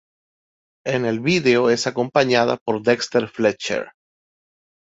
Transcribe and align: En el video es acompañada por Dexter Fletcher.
En 0.83 1.05
el 1.05 1.19
video 1.19 1.69
es 1.69 1.85
acompañada 1.85 2.57
por 2.57 2.81
Dexter 2.81 3.27
Fletcher. 3.27 3.91